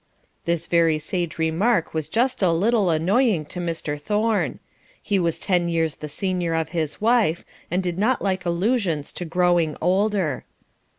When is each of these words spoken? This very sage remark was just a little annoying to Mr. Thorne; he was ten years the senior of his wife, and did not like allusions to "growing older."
This 0.45 0.65
very 0.65 0.97
sage 0.97 1.37
remark 1.37 1.93
was 1.93 2.07
just 2.07 2.41
a 2.41 2.51
little 2.51 2.89
annoying 2.89 3.45
to 3.45 3.59
Mr. 3.59 4.01
Thorne; 4.01 4.57
he 4.99 5.19
was 5.19 5.37
ten 5.37 5.69
years 5.69 5.97
the 5.97 6.09
senior 6.09 6.55
of 6.55 6.69
his 6.69 6.99
wife, 6.99 7.45
and 7.69 7.83
did 7.83 7.99
not 7.99 8.19
like 8.19 8.43
allusions 8.43 9.13
to 9.13 9.25
"growing 9.25 9.77
older." 9.79 10.43